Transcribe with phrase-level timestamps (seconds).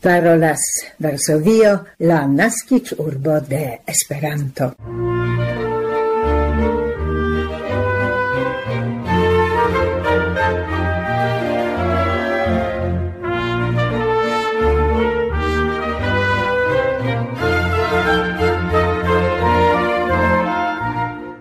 [0.00, 0.60] parolas
[0.98, 4.74] Varsovio, la nascic urbo de Esperanto.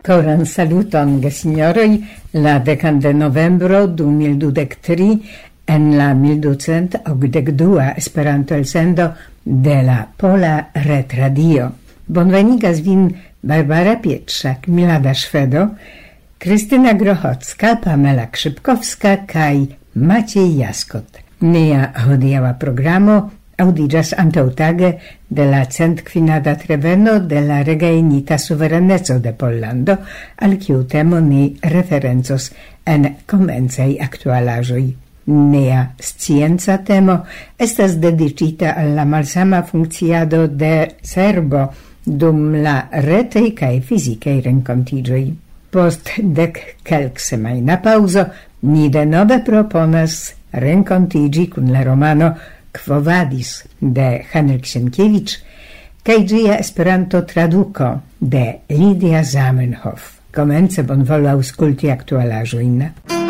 [0.09, 1.99] Coran saluton, gesignoroi,
[2.33, 9.13] la decan de novembro 2023 en la 1282 Esperanto el sendo
[9.45, 11.73] de la Pola Retradio.
[12.07, 15.75] Bonvenigas vin Barbara Pietrzak, Milada Szwedo,
[16.39, 21.19] Krystyna Grochocka, Pamela Krzypkowska, kaj Maciej Jaskot.
[21.41, 24.97] Nia hodiała programo audigas antautage
[25.29, 29.97] de la cent quinada treveno de la regainita suverenezzo de Pollando,
[30.37, 32.51] al kiu temo ni referenzos
[32.85, 35.08] en comenzei actualajoi.
[35.29, 37.25] Nea scienza temo
[37.55, 41.67] estas dedicita alla malsama funkciado de serbo
[42.03, 45.29] dum la retei cae fizicei rencontigioi.
[45.69, 48.25] Post dec kelk semaina pauso,
[48.65, 52.33] ni de nove proponas rencontigi cun la romano
[52.73, 55.37] Quo Vadis de Henrik Sienkiewicz
[56.01, 60.15] cae gia esperanto traduco de Lidia Zamenhof.
[60.33, 63.28] Comence bonvolu ausculti actualajoin.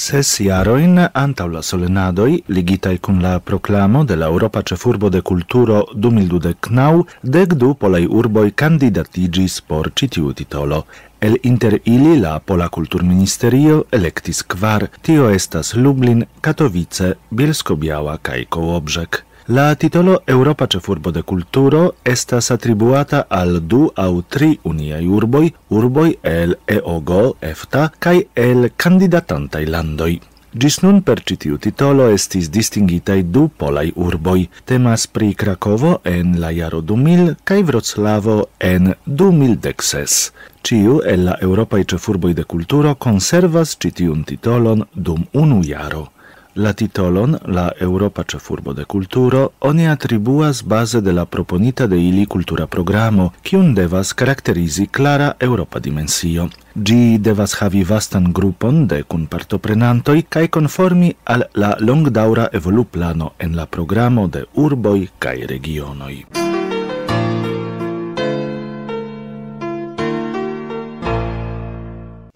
[0.00, 5.82] Ses iaroin antau la solenadoi, ligitai cun la proclamo de la Europa Cefurbo de Culturo
[5.92, 10.86] 2029, dek du polai urboj candidatigis por citiu titolo.
[11.20, 19.24] El inter ili la Pola Kulturministerio electis kvar, tio estas Lublin, Katowice, Bielsko-Biała kaj Kołobrzeg.
[19.50, 26.18] La titolo Europa Cefurbo de culturo estas atribuata al du au tri uniai urboi, urboi
[26.22, 30.20] el EOGO, EFTA, cae el candidatantai landoi.
[30.54, 34.46] Gis nun per citiu titolo estis distingitai du polai urboi.
[34.64, 40.30] Temas pri Krakovo en la jaro 2000 cae Vroclavo en 2016.
[40.62, 46.06] Ciu el la Europae Cefurboi de culturo conservas citiun titolon dum unu jaro.
[46.54, 52.26] La titolon, la Europa Cefurbo de culturo oni atribuas base de la proponita de ili
[52.26, 56.48] cultura programo, kiun devas caracterizi clara Europa dimensio.
[56.74, 63.56] Gi devas havi vastan grupon de cun partoprenantoi cae conformi al la longdaura evoluplano en
[63.56, 66.24] la programo de urboi kaj regionoi.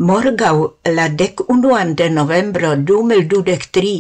[0.09, 0.59] Morgau
[0.97, 3.92] la dec unuan de novembro 2023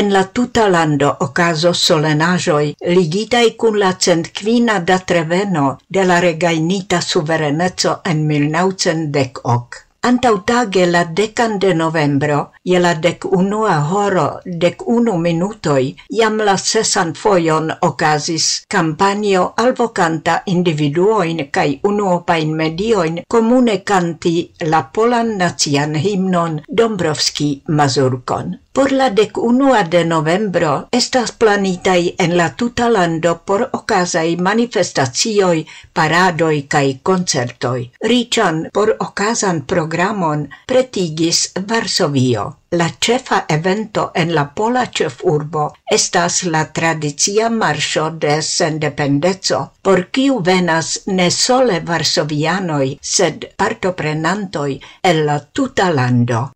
[0.00, 8.00] en la tuta lando ocaso solenajoi ligitai cun la centquina datreveno de la regainita suverenezzo
[8.04, 9.89] en 1910.
[10.02, 16.54] Antautage la decan de novembro, je la dec unua horo dec unu minutoi, jam la
[16.56, 24.34] sesan foion ocasis campanio alvocanta individuoin cae unuopain medioin comune canti
[24.72, 28.56] la polan nazian himnon Dombrovski Mazurkon.
[28.72, 35.66] Por la dec unua de novembro estas planitai en la tuta lando por ocasai manifestacioi,
[35.92, 37.90] paradoi cae concertoi.
[38.12, 42.46] Rician por ocasan programon pretigis Varsovio.
[42.70, 50.04] La cefa evento en la pola cef urbo estas la tradizia marcio de sendependezo, por
[50.14, 56.52] kiu venas ne sole varsovianoi, sed partoprenantoi el la tuta lando.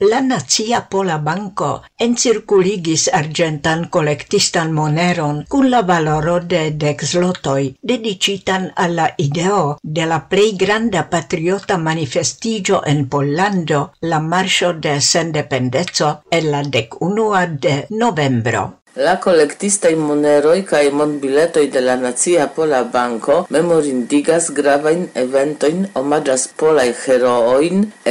[0.00, 8.72] la Nazia Pola Banco encirculigis argentan collectistan moneron cun la valoro de dex lotoi, dedicitan
[8.76, 16.50] alla ideo de la plei granda patriota manifestigio en Pollando, la Marcio de Sendependezzo, en
[16.50, 18.77] la dek unua de novembro.
[18.98, 25.84] La collectista i moneroi kai mon biletoi de la Nacia Pola Banco memorindigas gravajn eventojn,
[25.94, 26.88] polai polaj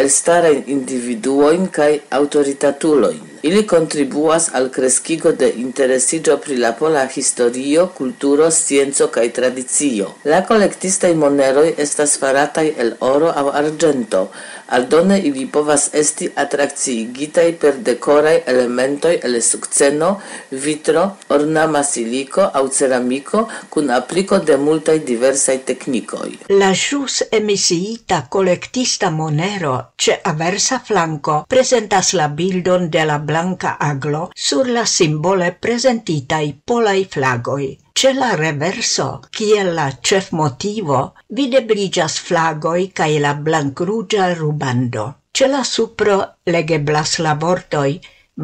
[0.01, 3.19] el stare individuoin kai autoritatuloin.
[3.43, 10.07] Ili kontribuas al kreskigo de interesigio pri la pola historio, kulturo, scienzo kaj tradizio.
[10.23, 14.29] La kolektistaj moneroi estas faratai el oro au argento,
[14.67, 20.09] aldone ili povas esti atrakciigitaj per dekoraj elementoj el sukceno,
[20.51, 26.29] vitro, ornama siliko aŭ ceramiko kun apliko de multaj diversaj teknikoj.
[26.49, 34.29] La ĵus emisiita kolektista monero ĉe aversa flanko prezentas la bildon de la blanka aglo
[34.35, 37.65] sur la simbole prezentitaj polaj flagoj.
[37.99, 39.05] Ce la reverso,
[39.35, 40.97] kiel la cef motivo,
[41.39, 45.05] videbligas flagoi cae la blancrugia rubando.
[45.31, 46.17] Ce la supro
[46.53, 47.97] legeblas la vortoi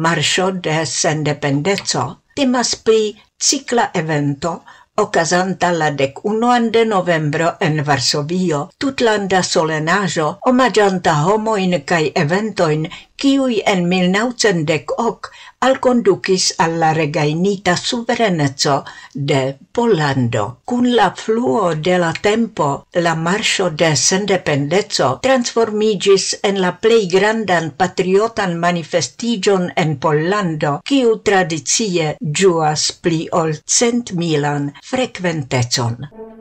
[0.06, 2.02] marcio de sendependezzo,
[2.34, 4.56] temas pri cicla evento
[4.96, 12.86] ocasanta la dec unuan de novembro en Varsovio, tutlanda solenajo, omagianta homoin cae eventoin
[13.16, 15.30] kiui en 1910
[15.64, 20.44] alconducis alla regainita suverenezzo de Pollando.
[20.64, 27.70] Cun la fluo de la tempo, la marcio de sendependezzo transformigis en la plei grandan
[27.80, 36.33] patriotan manifestigion en Pollando, kiu tradizie juas pli ol cent milan frequentezon.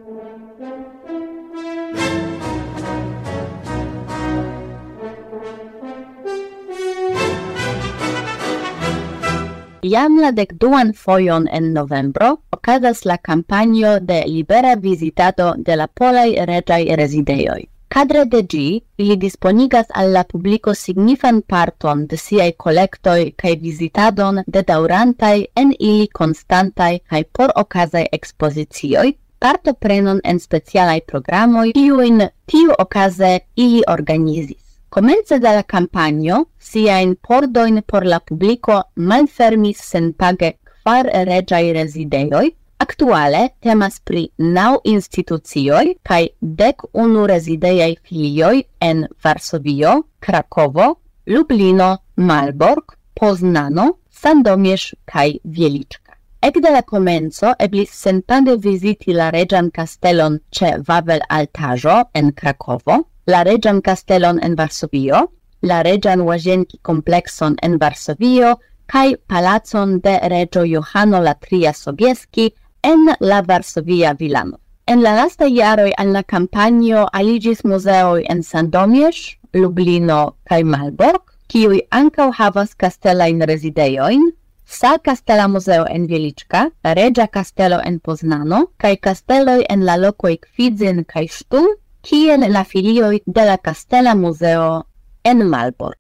[9.84, 16.30] Jam la dekduan fojon en novembro okazas la kampanjo de libera vizitado de la polaj
[16.50, 17.58] reĝaj rezidejoj.
[17.96, 24.42] Kadre de gi, li disponigas al la publiko signifan parton de siaj kolektoj kaj vizitadon
[24.48, 29.08] de daurantaj en ili konstantaj kaj por okazaj ekspozicioj,
[29.40, 34.63] parto prenon en specialaj programoj, kiujn tiu okaze ili organizis.
[34.94, 43.56] Comence de la campagno, siain pordoin por la publico malfermis senpage kvar regiai resideioi, Actuale
[43.60, 53.88] temas pri nau institucioi kai dec unu rezidejaj filioi en Varsovio, Krakovo, Lublino, Malbork, Poznano,
[54.12, 56.20] Sandomierz kai Wieliczka.
[56.44, 63.44] Ekde la komenco eblis sentande viziti la regian castellon ce Wawel Altajo en Krakovo, la
[63.44, 65.32] regian castellon en Varsovio,
[65.62, 72.54] la regian Łazienki komplekson en Varsovio kai palacon de regio Johano la Tria Sobieski
[72.84, 74.60] en la Varsovia vilano.
[74.86, 81.82] En la lasta iaroi al la campagno aligis museoi en Sandomierz, Lublino kai Malbork, kiui
[81.92, 84.34] ancau havas castellain resideioin,
[84.66, 91.04] Sa Castella Museo en Wieliczka, Regia Castello en Poznano, kai Castelloi en la Lokoi Kwidzyn
[91.06, 91.68] kai Sztun,
[92.04, 94.88] kien la filioi de la Castella Museo
[95.24, 95.96] en Malbor.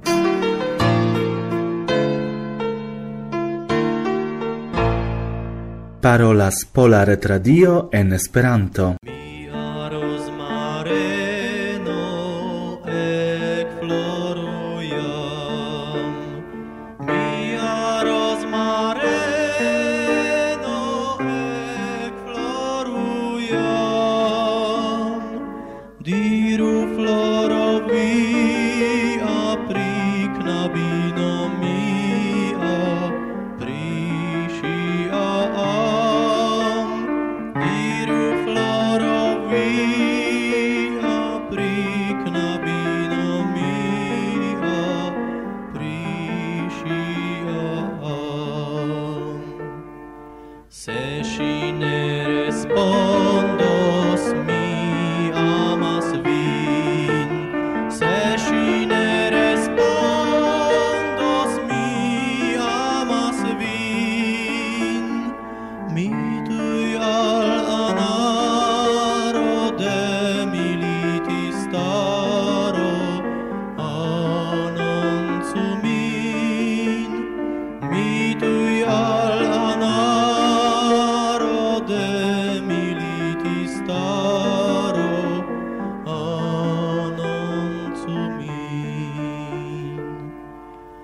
[6.01, 8.97] Parolas Pola Retradio en Esperanto.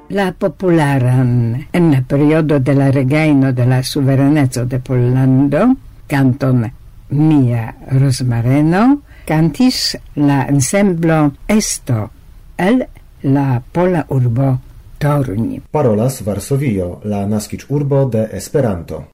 [0.10, 5.76] la popularan en la periodo de la regaino de la suverenezzo de Pollando,
[6.08, 6.72] canton
[7.10, 12.12] Mia Rosmareno, cantis la ensemblo Esto
[12.58, 12.88] el
[13.24, 14.60] la pola urbo
[15.00, 15.62] Torni.
[15.72, 19.08] Parolas Varsovio, la naskic urbo de Esperanto.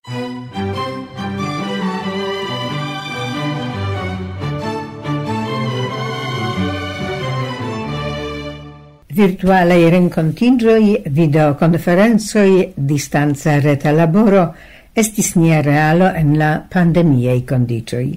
[9.15, 14.53] virtualei rencontingioi, videoconferenzoi, distanza reta laboro
[14.93, 18.09] estis nia realo en la pandemiei condicioi.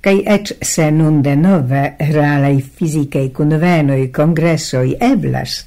[0.00, 1.80] Cai ec se nun de nove
[2.12, 5.64] realei fizicei convenoi congressoi eblas,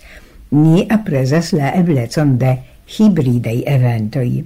[0.52, 2.54] ni apresas la eblecon de
[2.96, 4.44] hibridei eventoi.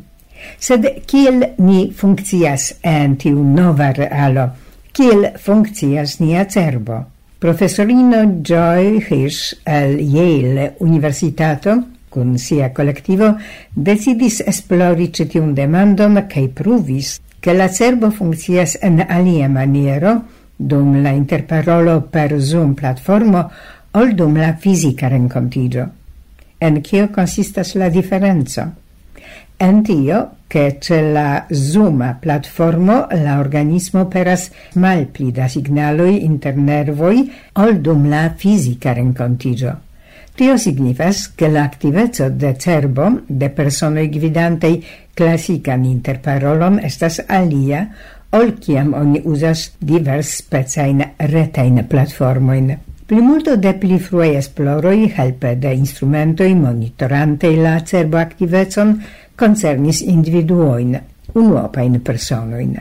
[0.58, 4.48] Sed kiel ni funccias en tiu nova realo?
[4.92, 7.17] Kiel funccias nia cerbo?
[7.40, 13.38] Professorino Joy Hirsch al Yale Universitato con sia collectivo
[13.70, 20.16] decidis esplori citiun demandon kaj pruvis che la cerbo funzias en alia maniero
[20.56, 23.52] dum la interparolo per Zoom platformo
[23.92, 25.86] ol dum la fisica rencontigio.
[26.58, 28.66] En kio consistas la differenzo?
[29.60, 37.80] En tio, che ce la Zuma platformo la organismo peras malpli da signaloi internervoi ol
[37.82, 39.80] dum la fisica rencontigio.
[40.36, 47.88] Tio signifas che l'activezzo de cerbo de personoi gvidantei classican interparolon estas alia
[48.30, 52.78] ol ciam oni usas divers specain retain platformoin.
[53.08, 58.98] Plimulto de pli fruei esploroi helpe de instrumentoi monitorantei la cerbo activezon
[59.38, 60.98] concernis individuoin,
[61.34, 62.76] unuopain personoin.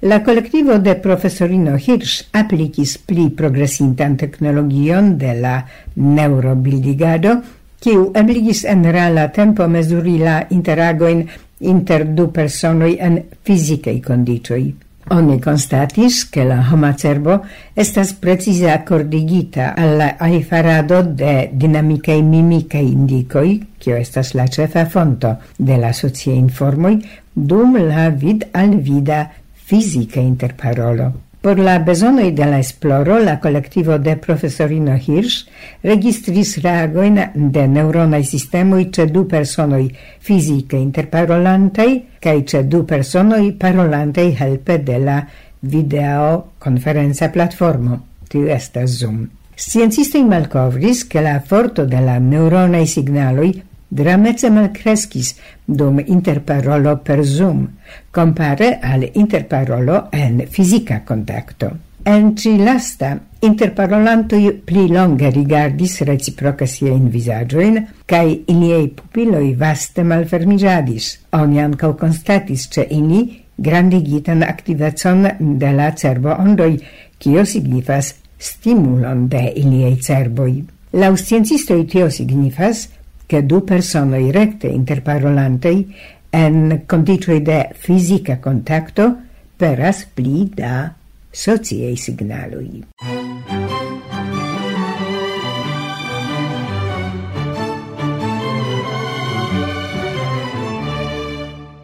[0.00, 5.58] La colectivo de professorino Hirsch applicis pli progressintan technologion de la
[5.96, 7.36] neurobildigado,
[7.80, 11.26] kiu ebligis en reala tempo mesuri la interagoin
[11.60, 14.85] inter du personoi en fizikei condicioi.
[15.08, 17.44] Oni constatis che la homa cerbo
[17.74, 25.76] estas precize accordigita alla aifarado de e mimicai indicoi, kio estas la cefa fonto de
[25.76, 26.98] la socie informoi,
[27.32, 31.25] dum la vid al vida fisica interparolo.
[31.46, 35.46] Por la bezonoj de la esploro, la kolektivo de profesorino Hirsch
[35.86, 37.20] registris reagoin
[37.54, 39.84] de neuronai sistemoi ce du personoi
[40.26, 45.20] fizike interparolantei cae ce du personoi parolantei helpe de la
[45.60, 48.00] videokonferenca platformo.
[48.26, 49.28] Tiu estas Zoom.
[49.54, 53.54] Sciencistoi malcovris che la forto de la neuronai signaloi
[53.88, 57.68] dramece malcrescis dum interparolo per Zoom,
[58.10, 61.84] compare al interparolo en fisica contacto.
[62.02, 71.08] En ci lasta interparolantoi pli longe rigardis reciproca siein visagioin, cae iliei pupiloi vaste malfermigiadis.
[71.34, 75.26] Oni ancau constatis ce ini grandigitan activacion
[75.58, 76.78] de la cerbo ondoi,
[77.18, 80.60] cio signifas stimulon de iliei cerboi.
[80.92, 82.86] Laus sciencistoi tio signifas
[83.26, 85.94] che du personoi recte interparolantei
[86.30, 89.16] en condicioi de fisica contacto
[89.56, 90.92] peras pli da
[91.30, 92.84] sociei signalui.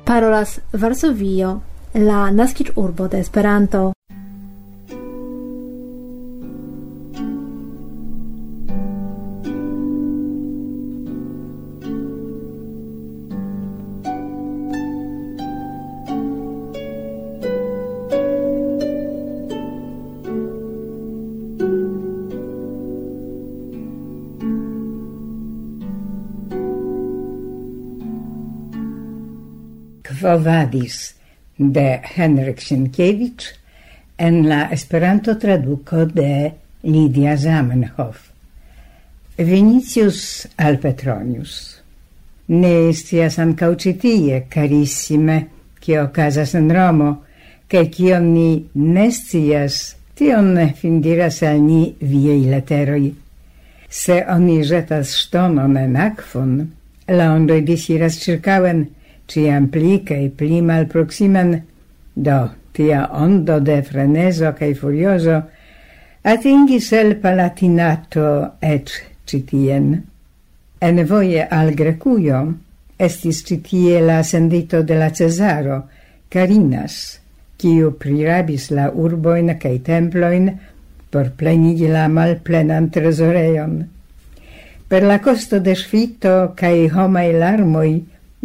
[0.04, 3.92] Parolas Varsovio, la naskic urbo de Esperanto.
[30.22, 31.14] Vadis
[31.58, 33.54] de Henrik Sienkiewicz
[34.18, 36.52] en la Esperanto traduco de
[36.82, 38.30] Lidia Zamenhof.
[39.36, 41.80] Vinicius Alpetronius.
[42.48, 45.48] Ne estias ancau citie, carissime,
[45.80, 47.24] che ocasas en Romo,
[47.66, 53.12] che cion ni nestias, tion fin diras al ni viei leteroj.
[53.88, 56.52] Se oni jetas ŝtonon en akvon,
[57.08, 58.86] la ondoi disiras circauen,
[59.26, 61.56] ciam pli cae pli malproximan,
[62.14, 62.40] do
[62.72, 65.42] tia ondo de freneso cae furioso
[66.22, 68.90] atingis el palatinato et
[69.26, 70.02] citien.
[70.80, 72.42] En voie al grecuio
[72.98, 75.82] estis citie la sendito de la Cesaro,
[76.28, 77.20] Carinas,
[77.58, 80.50] quiu prirabis la urboin cae temploin
[81.10, 83.82] por plenigi la malplenan tresoreion.
[84.88, 87.92] Per la costo de sfitto cae homai larmoi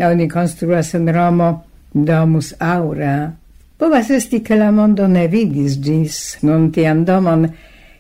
[0.06, 1.64] oni konstruas en Romo
[1.94, 3.34] domus aura.
[3.78, 7.48] Povas esti che la mondo ne vidis gis non tiam domon,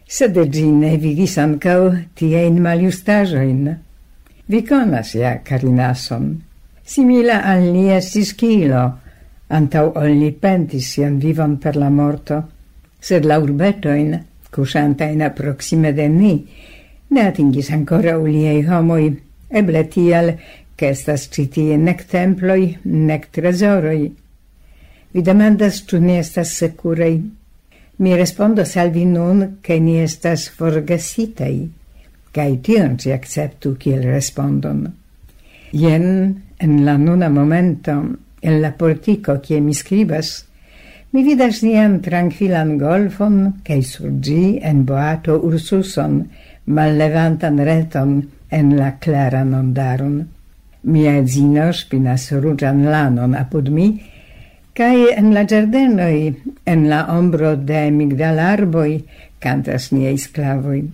[0.05, 3.75] sed gi ne vidis ancau tiein maliustajoin.
[4.47, 6.41] Vi conas ja carinason,
[6.83, 8.83] simila al ni estis kilo,
[9.49, 12.41] antau ol ni pentis sian vivon per la morto,
[12.99, 14.15] sed la urbetoin,
[14.49, 16.33] cusantain approxime de ni,
[17.09, 19.11] ne atingis ancora uliei homoi,
[19.49, 20.33] eble tial
[20.77, 24.03] che estas citie nec temploi, nec tresoroi.
[25.11, 27.17] Vi demandas, ciu ni estas securei.
[27.97, 31.63] Mi respondo salvi nun, che ni estas forgesitei,
[32.29, 34.85] cae tion ci acceptu kiel respondon.
[35.73, 36.05] Jen,
[36.61, 37.97] en la nuna momento,
[38.39, 40.45] en la portico, kie mi scribas,
[41.09, 46.21] mi vidas nian tranquilan golfon, cae sur gi en boato ursuson,
[46.69, 48.19] mallevantan reton
[48.51, 50.36] en la clara ondaron.
[50.87, 53.87] Mia zino spinas ruĝan lanon apud mi,
[54.77, 56.15] kaj en la ĝardenoj,
[56.73, 58.91] en la ombro de migdalarboj,
[59.43, 60.85] cantas niei sclavoi.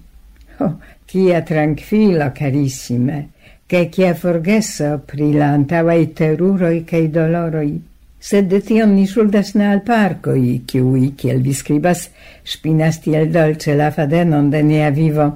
[0.66, 0.72] Oh,
[1.06, 3.20] kia tranquillo, carissime,
[3.68, 7.74] che kia forgeso pri la antavai teruroi cae doloroi.
[8.18, 12.08] Sed de tion ni suldas ne al parcoi, ciui, kiel vi scribas,
[12.44, 15.28] spinas tiel dolce la fadenon de nia vivo.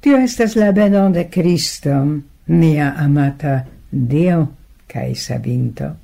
[0.00, 2.00] Tio estas la benon de Cristo,
[2.46, 3.60] nia amata
[3.92, 4.56] Dio
[4.86, 5.96] cae Savinto.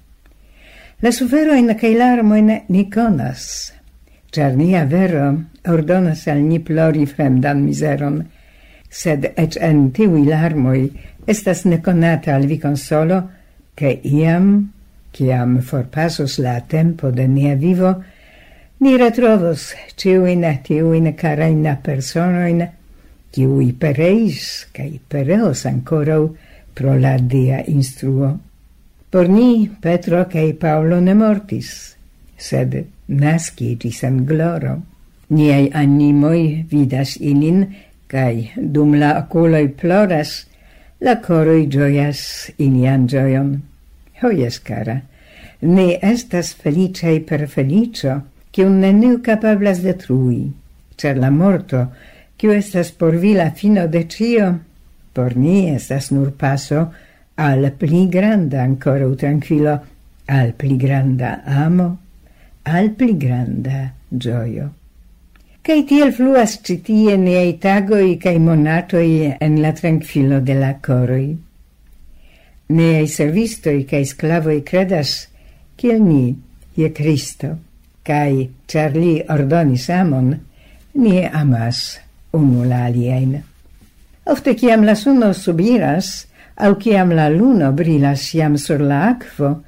[1.01, 3.73] La suferoin cae larmoin ni conas,
[4.31, 5.31] char nia vero
[5.65, 8.19] ordonas al ni plori fremdan miseron,
[8.91, 10.83] sed ec en tivi larmoi
[11.27, 13.23] estas neconata al vi consolo,
[13.75, 14.69] che iam,
[15.13, 17.95] ciam forpasos la tempo de nia vivo,
[18.81, 22.67] ni retrovos ciuin tiuin carain personoin,
[23.33, 26.35] ciui pereis, cae pereos ancorau,
[26.79, 28.39] pro la dia instruo.
[29.11, 31.71] Por ni Petro cae Paulo ne mortis,
[32.37, 32.77] sed
[33.09, 34.77] nascitis en gloro.
[35.35, 37.65] Niai animoi vidas ilin,
[38.07, 40.45] cae dum la oculoi ploras,
[41.01, 42.21] la coroi gioias
[42.59, 43.51] inian gioion.
[44.23, 45.01] Hoies, cara,
[45.63, 48.21] ne estas felicei per felicio,
[48.55, 50.47] cium neniu capablas detrui,
[50.97, 51.89] cer la morto,
[52.39, 54.49] ciu estas por vi la fino de cio,
[55.19, 56.93] por ni estas nur paso
[57.35, 59.81] al pli granda ancora tranquillo,
[60.27, 61.99] al pli granda amo,
[62.63, 64.69] al pli granda gioio.
[65.61, 71.27] Cai tiel fluas citie neai tagoi cae monatoi en la tranquillo de la coroi.
[72.69, 75.27] Neai servistoi cae sclavoi credas,
[75.75, 76.31] kiel ni,
[76.79, 77.57] je Cristo,
[78.07, 80.31] cae, char li ordonis amon,
[80.95, 81.99] ni amas
[82.31, 83.41] unul aliein
[84.29, 89.63] ofte ciam la suno subiras, au ciam la luno brilas iam sur la aquo,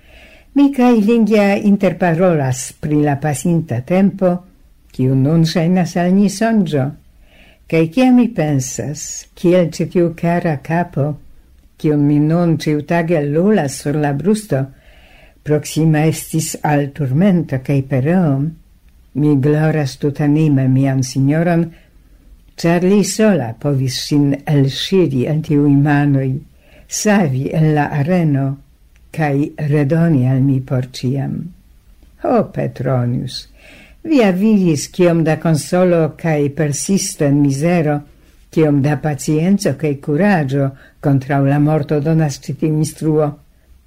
[0.55, 4.37] mi cae Lingia interparolas pri la pasinta tempo,
[4.93, 6.91] ciu nun sainas al ni sonjo,
[7.67, 11.15] cae ciam mi pensas, kiel citiu cara capo,
[11.81, 14.67] cium mi non ciutage lulas sur la brusto,
[15.43, 18.51] proxima estis al turmento cae pereum,
[19.15, 21.71] mi gloras tutanime mian signoron
[22.61, 26.29] char li sola povis sin elŝiri el tiuj manoj,
[27.01, 28.49] savi el la areno
[29.17, 31.39] cae redoni al mi porciam.
[32.23, 33.37] Ho, Petronius,
[34.05, 37.95] vi avidis kiom da consolo cae persisto in misero,
[38.53, 40.71] kiom da pacienzo cae curaggio
[41.01, 43.31] contra la morto donas citi instruo.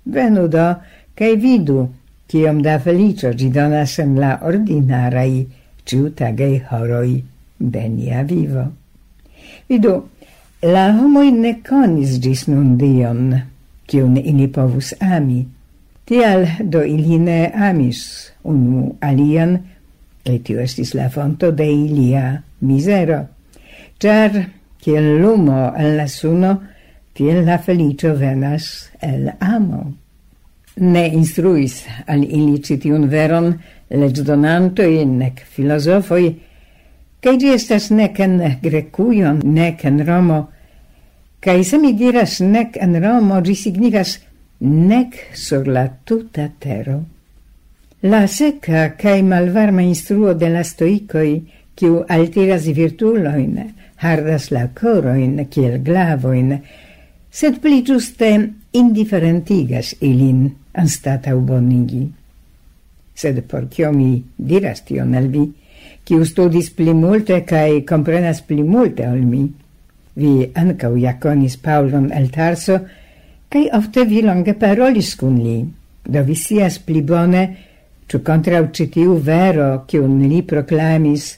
[0.03, 0.65] Venu do,
[1.13, 1.85] cae vidu,
[2.25, 5.45] kiom da felicio gi donas en la ordinarai
[5.85, 7.32] ciutagei horoi
[7.71, 8.67] denia vivo.
[9.69, 9.95] Vidu,
[10.63, 13.33] la homoi ne conis gis nun Dion,
[13.87, 15.43] kiun ili povus ami.
[16.05, 19.57] Tial do ili ne amis unu alian,
[20.25, 23.23] et tio estis la fonto de ilia misero.
[23.99, 24.31] Char,
[24.79, 26.53] kiel lumo el la suno,
[27.15, 29.83] tiel la felicio venas el amo.
[30.75, 33.53] Ne instruis al ili citiun veron
[33.93, 36.33] leĝdonantoj nek filosofoi,
[37.23, 40.49] Kaj gi estas nec en Grekujo, nek en Romo.
[41.39, 44.19] cae se mi diras nek en Romo, gi signifas
[44.59, 46.97] nec sur la tuta tero.
[48.01, 51.43] La seca cae malvarma instruo de la stoicoi,
[51.75, 56.59] kiu altiras virtuloin, hardas la coroin, ciel glavoin,
[57.31, 58.33] sed pli giuste
[58.71, 62.05] indiferentigas ilin anstatau bonigi.
[63.15, 65.51] Sed por cio mi diras tion al vi,
[66.05, 69.43] qui studis pli multe cae comprenas pli multe ol mi.
[70.15, 72.79] Vi ancau iaconis Paulon el Tarso,
[73.49, 75.61] cae ofte vi longe parolis cun li,
[76.03, 77.43] do vi sias pli bone,
[78.07, 81.37] ciu contra ucitiu vero, cium li proclamis,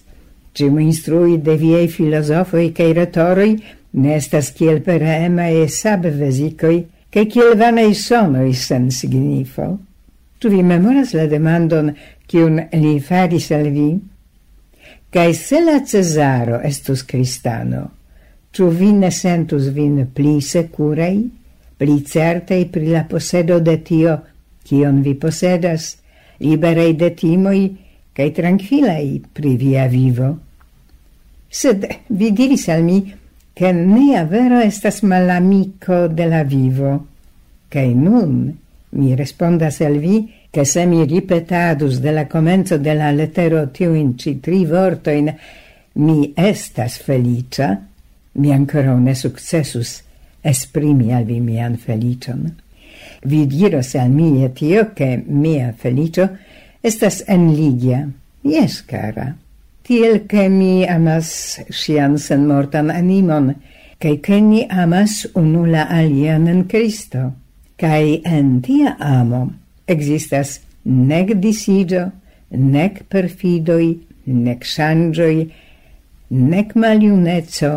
[0.56, 3.56] cium instrui de viei filosofoi cae retoroi
[3.96, 9.78] nestas ciel per e sab vesicoi, cae ciel vanei sonoi sen signifo.
[10.40, 11.94] Tu vi memoras la demandon,
[12.28, 14.15] cium li faris al vi?
[15.16, 17.86] Cae se la Cesaro estus cristano,
[18.52, 21.22] ciu vi ne sentus vin pli securei,
[21.80, 24.16] pli certei pri la posedo de tio,
[24.68, 25.86] cion vi posedas,
[26.44, 27.62] liberei de timoi,
[28.12, 30.34] cae tranquillei pri via vivo?
[31.48, 33.00] Sed vi diris al mi,
[33.56, 36.92] che nea vero estas malamico de la vivo,
[37.72, 38.52] cae nun
[39.00, 43.12] mi respondas al vi, che se mi ripetadus de la comenzo de la
[43.74, 45.36] tiu in ci tri vortoin
[45.96, 47.86] mi estas felicia,
[48.32, 50.02] mi ancora ne successus
[50.42, 52.56] esprimi al vi mian felicion.
[53.24, 56.38] Vi diros al mi tio che mia felicio
[56.82, 58.08] estas en Ligia.
[58.42, 59.36] Yes, cara.
[59.82, 63.56] Tiel che mi amas sian sen mortan animon,
[63.98, 67.34] cae che ni amas unula alian en Cristo.
[67.76, 72.12] Cae en tia amo, existas nec disigio,
[72.50, 75.52] nec perfidoi, nec shangioi,
[76.30, 77.72] nec maliunezzo,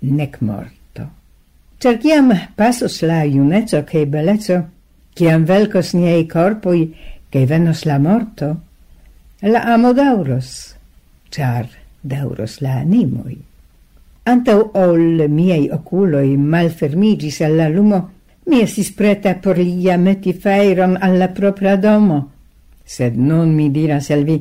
[0.00, 1.06] nec morto.
[1.80, 4.62] Cerciam pasos la iunezzo cae bellezzo,
[5.14, 6.90] ciam velcos niei corpoi,
[7.30, 8.56] cae venos la morto,
[9.42, 10.76] la amo dauros,
[11.30, 11.68] char
[12.02, 13.38] dauros la animoi.
[14.28, 18.00] Antau ol miei oculoi malfermigis alla lumo,
[18.46, 22.30] Mi estis preta por lia meti feiron alla propra domo,
[22.84, 24.40] sed nun mi diras al vi,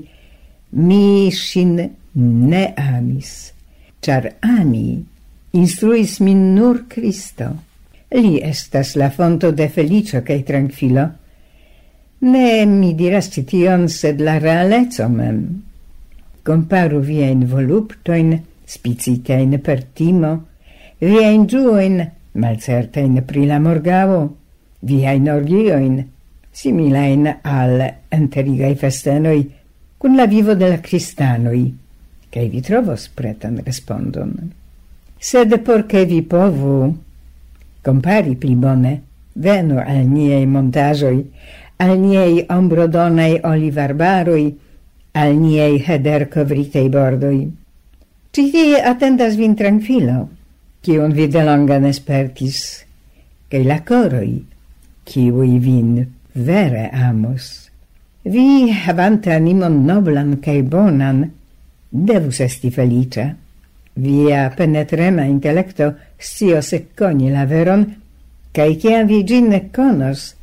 [0.72, 1.76] mi sin
[2.14, 3.54] ne amis,
[4.02, 5.06] char ami
[5.52, 7.56] instruis min nur Cristo.
[8.12, 11.06] Li estas la fonto de felicio cae tranquilo.
[12.22, 15.42] Ne mi diras cition, sed la realezzo mem.
[16.44, 18.34] Comparu viein voluptoin,
[18.66, 20.32] spicitein per timo,
[21.00, 22.02] viein giuoin
[22.34, 24.22] malcertain pri la morgavo,
[24.82, 26.00] viain orgioin,
[26.52, 29.44] similain al enterigai festenoi,
[29.98, 31.66] cun la vivo de la cristanoi,
[32.30, 34.34] cae vi trovos pretan respondon.
[35.20, 36.96] Sed porce vi povu
[37.84, 38.94] compari pli bone,
[39.34, 41.20] venu al niei montajoi,
[41.80, 44.46] al niei ombrodonai olivarbaroi,
[45.14, 47.48] al niei heder covritei bordoi.
[48.32, 50.30] Citie attendas vin tranquilo,
[50.86, 52.86] kiun vi delongan espertis,
[53.50, 54.32] che la koroj,
[55.04, 57.70] kiuj vin vere amos.
[58.24, 61.24] Vi, havante animon noblan kai bonan,
[61.90, 63.36] devus esti felice
[64.00, 67.82] Via penetrema intellecto scios ekkoni la veron,
[68.56, 70.36] kai kiam vi ĝin conos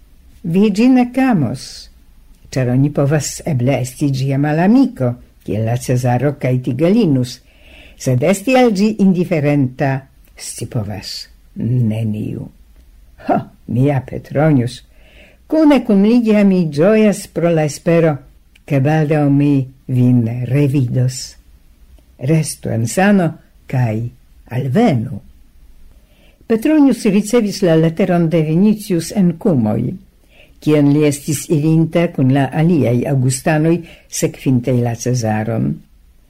[0.43, 1.87] vi ĝin camos
[2.51, 7.41] cer ogni povas eble esti gia malamico kiel la cesaro kai Tigelinus,
[7.97, 12.49] sed esti al indiferenta sci povas neniu.
[13.27, 13.39] Ho,
[13.73, 14.85] mia Petronius,
[15.47, 18.19] cune cum ligia mi gioias pro la espero,
[18.65, 21.37] che baldao mi vin revidos.
[22.19, 24.11] Resto en sano, cae
[24.51, 25.21] alvenu.
[26.47, 29.97] Petronius ricevis la letteron de Vinicius en Cumoi,
[30.63, 35.75] cien li estis irinta cun la aliei Augustanoi sekvinte la Cesaron.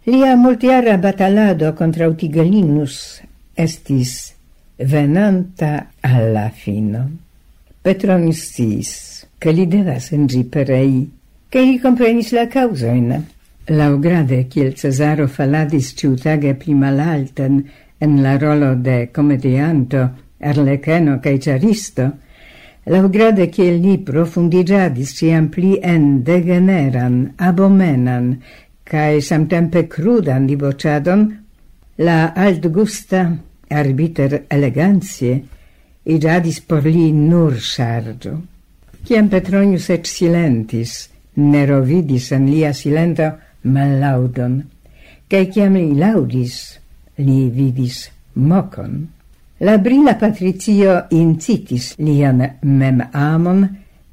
[0.06, 3.22] Lia multiara batalado contra Tigellinus
[3.56, 4.34] estis
[4.76, 7.10] venanta alla fino.
[7.80, 11.10] Petronis sciis, che li devas en gi perei,
[11.48, 13.24] che li comprenis la causoin.
[13.66, 17.64] Laugrade, kiel Cesaro faladis ciutage pli malalten
[17.98, 22.12] en la rolo de comedianto, arleceno cae charisto,
[22.86, 28.28] Laugrade kiel li profundigiadis ciam pli en degeneran, abomenan,
[28.86, 31.24] cae samtempe crudan dibociadon
[31.98, 33.22] La altgusta
[33.70, 35.38] arbiter elegancie
[36.04, 38.36] iradis por li nur sargio.
[39.06, 43.30] Ciam Petronius et silentis, nerovidis en lia silento
[43.62, 44.58] malaudon,
[45.30, 46.58] cae ciam li laudis,
[47.16, 49.06] li vidis mocon.
[49.64, 53.64] La brila patricio incitis lian mem amon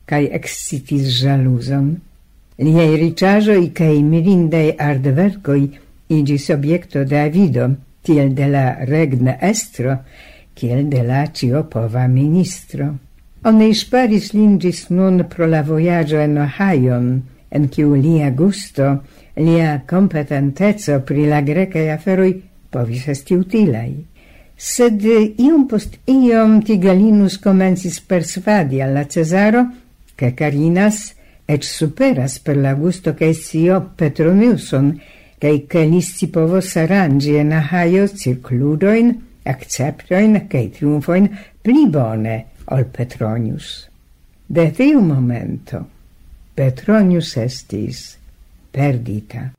[0.08, 1.98] cae excitis jaluson.
[2.63, 5.65] Liei ricciagioi cae mirindei ardvercoi
[6.10, 7.70] igis objekto de avido,
[8.04, 10.00] tiel de la regna estro,
[10.54, 12.94] kiel de la ciopova ministro.
[13.44, 17.10] Oni sparis lingis nun pro la voyaggio en Ohajon,
[17.52, 19.04] en kiu lia gusto,
[19.36, 22.34] lia competentezo pri la grecae aferoi
[22.72, 23.94] povis esti utilai.
[24.56, 29.66] Sed iom post iom Tigalinus komencis persvadi alla la
[30.16, 31.16] che Carinas
[31.48, 35.02] et superas per la gusto che sio Petroniuson,
[35.43, 39.10] kaj ke ni scipovos aranĝi en ahaio circludoin,
[39.43, 41.27] acceptoin, kaj triumfoin
[41.60, 42.38] pli bone
[42.71, 43.73] ol Petronius.
[44.47, 45.82] De tiu momento
[46.56, 48.06] Petronius estis
[48.71, 49.49] perdita.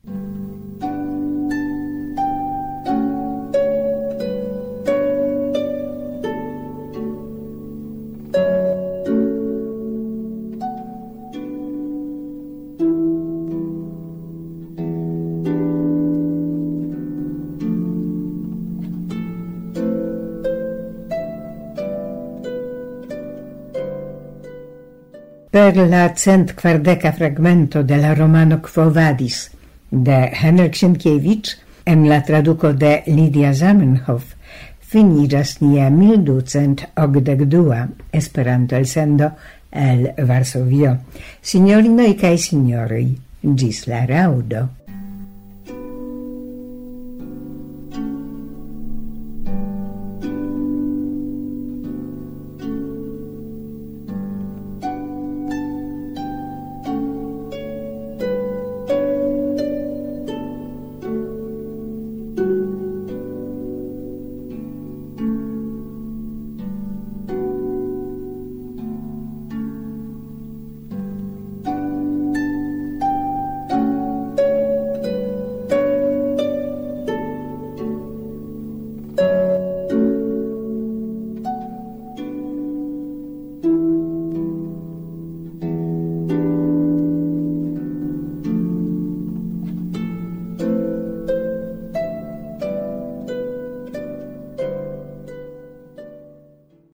[25.65, 29.51] per la cent quardeca fragmento de la romano Quo Vadis
[29.89, 34.35] de Henrik Sienkiewicz en la traduco de Lidia Zamenhof
[34.81, 39.33] finiras nia 1282 Esperanto elsendo
[39.71, 40.99] el Varsovio.
[41.41, 44.84] Signorinoi cae signori, gis la raudo.